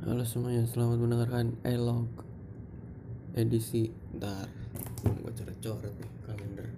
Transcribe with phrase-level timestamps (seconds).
[0.00, 2.08] Halo semuanya, selamat mendengarkan Elog
[3.36, 3.92] edisi.
[4.16, 4.48] Ntar,
[5.04, 6.72] gue coret-coret nih kalender.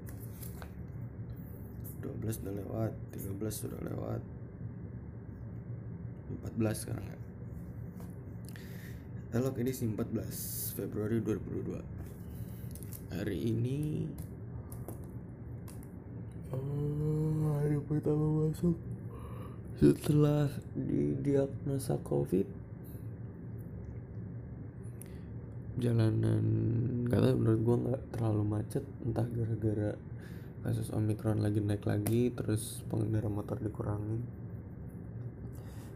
[2.02, 4.18] 12 udah lewat, 13 sudah lewat.
[6.50, 7.18] 14 sekarang ya.
[9.38, 11.78] Elog edisi 14 Februari 2022
[13.14, 14.10] Hari ini
[16.50, 18.74] oh, Hari pertama masuk
[19.78, 22.61] Setelah didiagnosa covid
[25.80, 26.44] jalanan
[27.08, 29.96] nggak tahu menurut gua nggak terlalu macet entah gara-gara
[30.62, 34.20] kasus omikron lagi naik lagi terus pengendara motor dikurangi.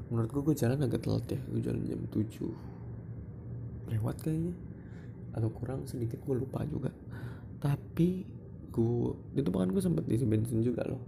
[0.09, 4.55] Menurut gua gua jalan agak telat ya gua jalan jam 7 lewat kayaknya
[5.37, 6.91] atau kurang sedikit gua lupa juga.
[7.61, 8.25] Tapi
[8.73, 11.05] gua itu bahkan gua sempat diisi bensin juga loh.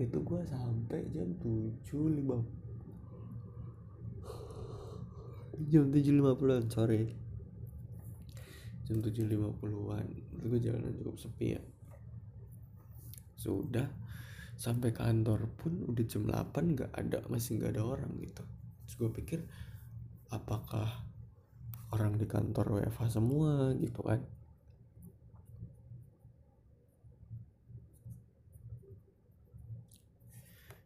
[0.00, 2.65] Itu gua sampai jam 7.50
[5.64, 7.00] jam 7.50an sore.
[8.86, 10.06] Jam 7.50an
[10.46, 11.62] itu jalanan cukup sepi ya.
[13.40, 13.88] Sudah.
[14.56, 18.40] Sampai kantor pun udah jam 8 nggak ada masih nggak ada orang gitu.
[18.84, 19.40] Terus gue pikir
[20.32, 21.04] apakah
[21.92, 24.24] orang di kantor WFH semua gitu kan?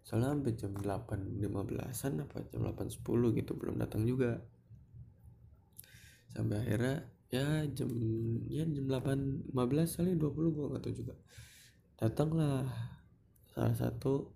[0.03, 4.43] Soalnya sampai jam 8.15an apa jam 8.10 gitu belum datang juga
[6.35, 6.97] sampai akhirnya
[7.31, 7.91] ya jam
[8.51, 9.55] ya jam 8.15
[10.03, 11.15] kali 20 gue gak tau juga.
[12.01, 12.67] Datanglah
[13.51, 14.31] salah satu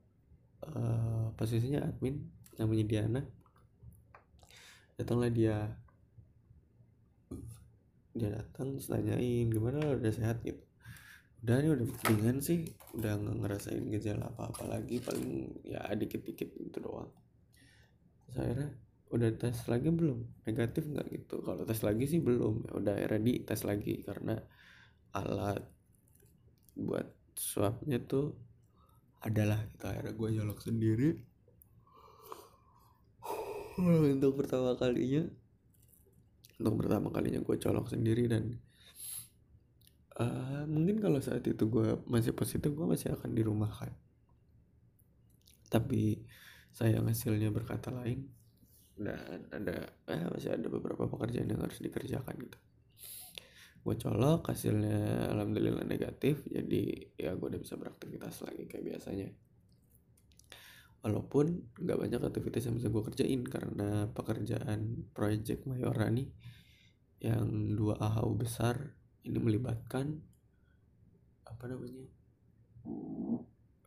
[0.69, 2.23] uh, posisinya admin
[2.59, 3.23] namanya Diana
[4.95, 5.59] datanglah dia.
[8.15, 9.99] Dia datang tanyain gimana?
[9.99, 10.39] Udah sehat?
[10.47, 10.63] Gitu.
[11.43, 12.71] Udah ini udah mendingan sih.
[12.95, 15.03] Udah nggak ngerasain gejala apa apa lagi.
[15.03, 17.11] Paling ya dikit dikit gitu doang.
[18.31, 18.71] Saya
[19.15, 20.45] udah tes lagi belum?
[20.45, 21.41] Negatif nggak gitu?
[21.47, 22.67] Kalau tes lagi sih belum.
[22.67, 24.35] Ya udah ready tes lagi karena
[25.15, 25.63] alat
[26.75, 27.07] buat
[27.39, 28.35] swabnya tuh
[29.23, 31.11] adalah kita akhirnya gue nyolok sendiri.
[33.79, 35.25] Untuk pertama kalinya
[36.55, 38.55] untuk pertama kalinya gue colok sendiri dan
[40.23, 43.91] uh, mungkin kalau saat itu gue masih positif gue masih akan dirumahkan.
[45.67, 46.23] Tapi
[46.71, 48.31] saya hasilnya berkata lain
[48.95, 52.59] dan ada eh, masih ada beberapa pekerjaan yang harus dikerjakan gitu.
[53.85, 59.29] Gue colok hasilnya alhamdulillah negatif jadi ya gue udah bisa beraktivitas lagi kayak biasanya.
[61.05, 66.33] Walaupun nggak banyak aktivitas yang bisa gue kerjain karena pekerjaan project Mayora nih
[67.21, 70.17] yang dua AHU besar ini melibatkan
[71.45, 72.09] apa namanya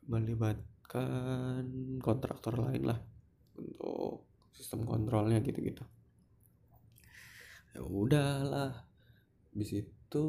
[0.05, 1.65] melibatkan
[2.01, 2.99] kontraktor lain lah
[3.57, 4.25] untuk
[4.57, 5.85] sistem kontrolnya gitu-gitu.
[7.77, 8.89] Ya udahlah.
[9.53, 10.25] Habis itu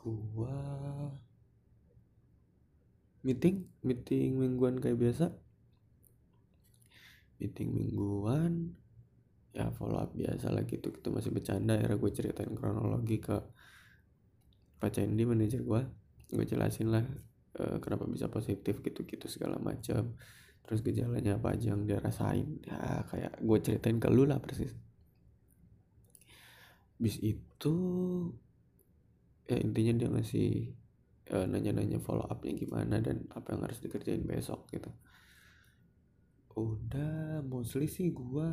[0.00, 0.56] gua
[3.20, 5.36] meeting meeting mingguan kayak biasa.
[7.36, 8.72] Meeting mingguan
[9.52, 10.88] ya follow up biasa lah gitu.
[10.88, 13.36] Kita masih bercanda ya gue ceritain kronologi ke
[14.80, 15.80] Pak Cendi manajer gue
[16.32, 17.04] gue jelasin lah
[17.60, 20.16] uh, kenapa bisa positif gitu-gitu segala macam.
[20.64, 22.64] Terus gejalanya apa aja yang dia rasain.
[22.64, 24.72] Ya kayak gue ceritain ke lu lah persis.
[26.96, 27.76] Bis itu
[29.44, 30.50] ya intinya dia ngasih
[31.34, 34.88] uh, nanya-nanya follow upnya gimana dan apa yang harus dikerjain besok gitu.
[36.54, 38.48] Udah mostly sih gue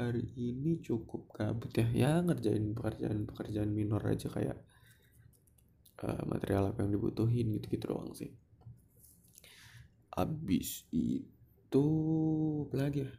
[0.00, 1.86] hari ini cukup kabut ya.
[1.92, 4.56] Ya ngerjain pekerjaan-pekerjaan minor aja kayak
[6.04, 8.32] uh, material apa yang dibutuhin gitu-gitu doang sih.
[10.14, 11.86] Abis itu
[12.72, 13.10] apa ya?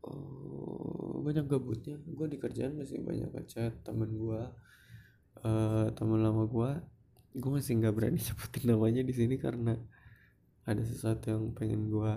[0.00, 2.00] Oh, banyak gabutnya.
[2.08, 4.42] Gue di kerjaan masih banyak ngechat temen gue
[5.44, 6.70] uh, temen lama gue
[7.30, 9.78] gue masih nggak berani sebutin namanya di sini karena
[10.66, 12.12] ada sesuatu yang pengen gue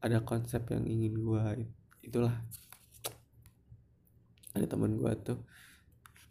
[0.00, 1.44] ada konsep yang ingin gue
[2.00, 2.32] itulah.
[4.56, 5.38] Ada teman gue tuh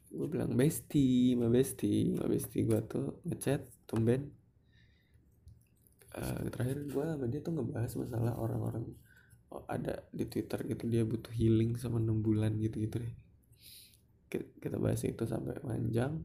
[0.09, 4.33] gue bilang bestie ma bestie ma bestie gue tuh ngechat tumben
[6.17, 8.85] uh, terakhir gue sama dia tuh ngebahas masalah orang-orang
[9.53, 13.15] oh, ada di twitter gitu dia butuh healing sama enam bulan gitu gitu deh
[14.29, 16.21] kita bahas itu sampai panjang.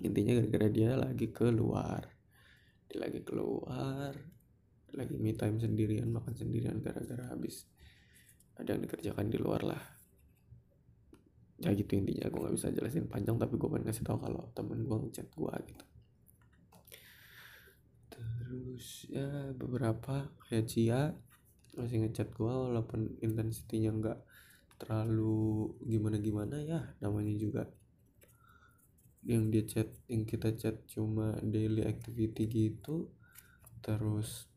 [0.00, 2.00] Intinya gara-gara dia lagi keluar.
[2.88, 4.16] Dia lagi keluar
[4.96, 7.68] lagi me time sendirian makan sendirian gara-gara habis
[8.56, 9.82] ada yang dikerjakan di luar lah
[11.58, 14.86] ya gitu intinya gue nggak bisa jelasin panjang tapi gue pengen kasih tahu kalau temen
[14.86, 15.84] gue ngechat gue gitu.
[18.48, 21.12] Terus ya beberapa kayak Cia
[21.76, 24.18] masih ngechat gua walaupun intensitinya nggak
[24.82, 27.68] terlalu gimana gimana ya namanya juga.
[29.22, 33.12] Yang dia chat yang kita chat cuma daily activity gitu
[33.78, 34.48] terus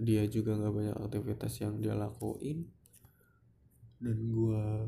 [0.00, 2.68] dia juga nggak banyak aktivitas yang dia lakuin
[3.98, 4.86] dan gua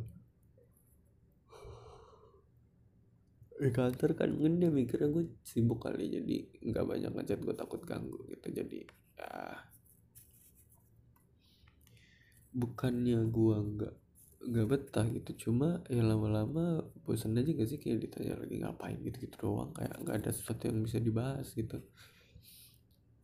[3.60, 7.84] di kantor kan mungkin dia mikirnya gue sibuk kali jadi nggak banyak ngechat gue takut
[7.84, 8.48] ganggu gitu.
[8.48, 8.88] Jadi
[9.20, 9.60] ya
[12.56, 13.94] bukannya gue nggak
[14.48, 15.30] nggak betah gitu.
[15.48, 19.76] Cuma ya lama-lama bosan aja gak sih kayak ditanya lagi ngapain gitu gitu doang.
[19.76, 21.84] Kayak nggak ada sesuatu yang bisa dibahas gitu.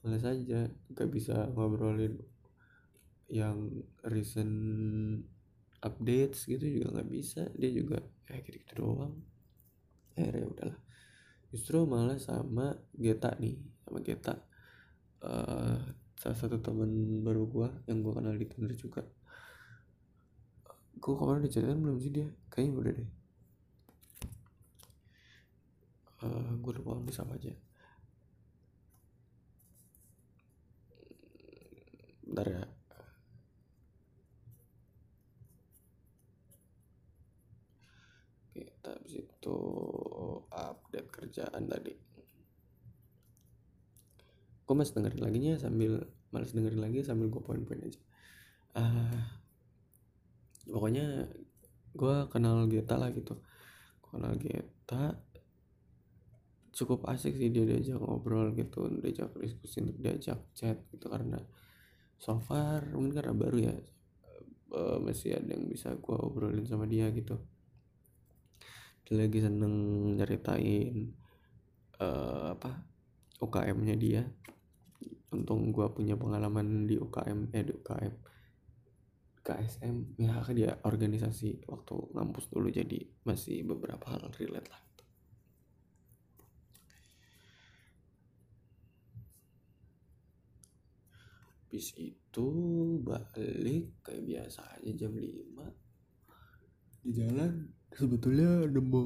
[0.05, 2.21] Males aja nggak bisa ngobrolin
[3.33, 3.73] yang
[4.05, 5.25] recent
[5.87, 9.15] updates gitu juga nggak bisa dia juga kayak gitu gitu doang.
[10.19, 10.79] Akhirnya udahlah.
[11.55, 13.57] Justru malah sama Geta nih
[13.87, 14.35] sama Geta.
[15.23, 15.79] Uh,
[16.19, 19.07] salah satu teman baru gua yang gua kenal di Tinder juga.
[20.99, 22.29] Gua kemarin diceritain belum sih dia?
[22.51, 23.11] Kayaknya udah deh.
[26.27, 27.53] Uh, gua lupa nulis apa aja.
[32.27, 32.63] Bentar ya
[38.87, 39.59] kita itu
[40.51, 41.95] update kerjaan tadi.
[44.67, 46.03] Gue masih dengerin lagi nya sambil
[46.35, 48.03] males dengerin lagi sambil gue poin-poin aja.
[48.75, 49.23] Uh,
[50.67, 51.31] pokoknya
[51.95, 53.39] gue kenal Geta lah gitu.
[54.03, 55.15] Kenal Geta
[56.75, 61.41] cukup asik sih dia diajak ngobrol gitu diajak diskusi diajak chat gitu karena
[62.21, 63.75] so far mungkin karena baru ya
[64.77, 67.41] uh, masih ada yang bisa gue obrolin sama dia gitu
[69.07, 69.75] dia lagi seneng
[70.19, 71.15] nyeritain
[72.03, 72.83] uh, apa
[73.39, 74.27] UKM-nya dia.
[75.31, 78.15] Untung gue punya pengalaman di UKM eh di UKM
[79.47, 84.83] KSM ya dia organisasi waktu ngampus dulu jadi masih beberapa hal relate lah.
[91.67, 92.49] Habis itu
[93.07, 95.23] balik kayak biasa aja jam 5
[97.07, 99.05] di jalan sebetulnya nemu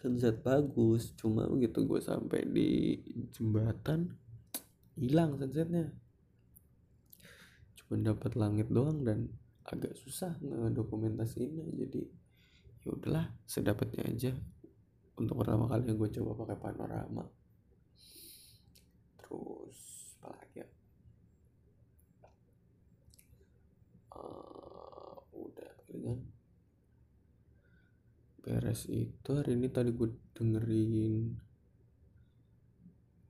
[0.00, 3.00] sunset bagus cuma begitu gue sampai di
[3.32, 4.08] jembatan
[4.96, 5.92] hilang sunsetnya
[7.76, 9.28] cuma dapat langit doang dan
[9.68, 12.02] agak susah ngedokumentasiinnya jadi
[12.84, 14.32] ya udahlah sedapatnya aja.
[15.16, 17.24] Untuk pertama kali gue coba pakai panorama
[19.24, 19.78] terus
[20.20, 20.68] apa lagi ya
[26.04, 26.18] kan
[28.74, 31.38] beres itu hari ini tadi gue dengerin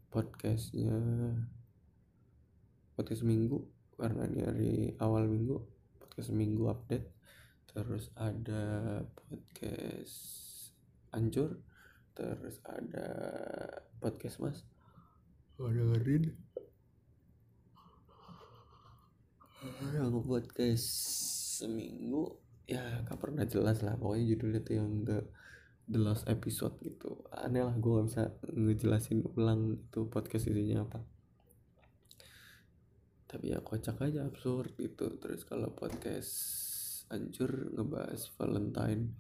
[0.09, 0.97] podcastnya
[2.97, 3.61] podcast minggu
[3.93, 4.73] karena ini hari
[5.05, 5.61] awal minggu
[6.01, 7.13] podcast minggu update.
[7.69, 10.17] Terus ada podcast
[11.13, 11.61] ancur
[12.17, 13.05] terus ada
[14.01, 14.65] podcast mas.
[15.61, 16.25] Gue dengerin
[19.93, 20.89] yang podcast
[21.61, 22.33] seminggu
[22.65, 25.19] ya gak pernah jelas lah pokoknya judulnya tuh yang the
[25.85, 27.21] the last episode gitu.
[27.33, 31.01] Aneh lah gue gak bisa ngejelasin ulang itu podcast isinya apa.
[33.29, 35.21] Tapi ya kocak aja absurd gitu.
[35.21, 36.33] Terus kalau podcast
[37.13, 39.13] hancur ngebahas Valentine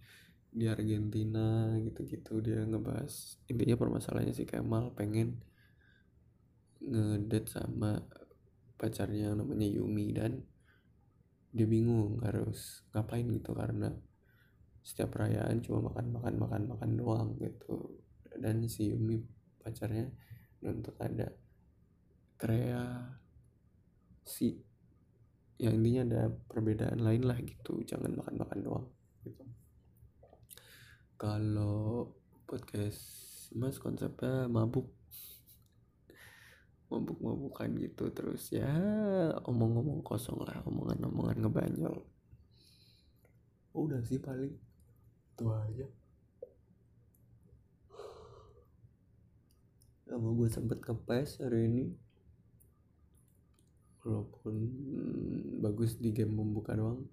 [0.54, 5.42] di Argentina gitu-gitu dia ngebahas intinya permasalahannya si Kemal pengen
[6.78, 8.06] ngedate sama
[8.78, 10.46] pacarnya namanya Yumi dan
[11.54, 13.94] dia bingung harus ngapain gitu karena
[14.82, 18.02] setiap perayaan cuma makan makan makan makan doang gitu.
[18.34, 19.22] Dan si Yumi
[19.62, 20.10] pacarnya
[20.66, 21.30] untuk ada
[22.34, 23.14] kreasi
[25.62, 28.90] yang intinya ada perbedaan lain lah gitu jangan makan makan doang
[29.22, 29.46] gitu.
[31.14, 32.10] Kalau
[32.50, 33.00] podcast
[33.54, 34.90] mas konsepnya mabuk
[36.92, 38.68] mabuk-mabukan gitu terus ya
[39.48, 41.96] omong-omong kosong lah omongan-omongan ngebanyol.
[43.74, 44.54] Udah sih paling
[45.34, 45.86] itu aja.
[50.06, 51.84] Sama gue sempet kepes hari ini.
[54.04, 54.54] Walaupun
[55.64, 57.08] bagus di game membuka doang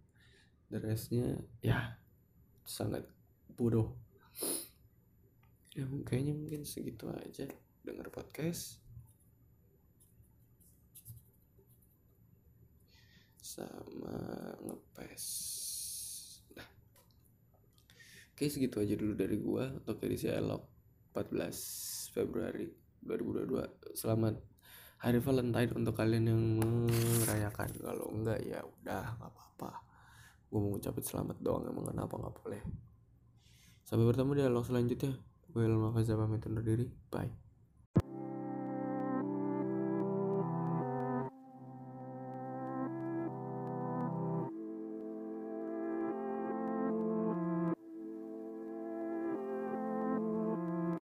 [0.69, 1.97] the restnya ya
[2.67, 3.07] sangat
[3.55, 3.95] bodoh.
[5.71, 7.47] Ya kayaknya mungkin segitu aja.
[7.81, 8.90] Denger podcast
[13.51, 14.15] sama
[14.63, 15.25] ngepes.
[16.55, 16.67] Nah
[18.31, 20.63] oke segitu aja dulu dari gua untuk edisi elok
[21.11, 22.71] 14 Februari
[23.03, 24.39] 2022 selamat
[25.03, 26.43] hari Valentine untuk kalian yang
[27.25, 27.69] merayakan.
[27.75, 29.71] Kalau enggak ya udah nggak apa-apa.
[30.47, 32.61] Gue mau ngucapin selamat doang emang kenapa nggak boleh.
[33.83, 35.11] Sampai bertemu di dialog selanjutnya.
[35.51, 36.87] Gue Ilma Faza pamit undur diri.
[37.11, 37.50] Bye